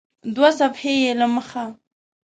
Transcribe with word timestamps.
دوه 0.35 0.49
صفحې 0.59 0.93
یې 1.03 1.11
له 1.19 1.27
مخه 1.35 1.65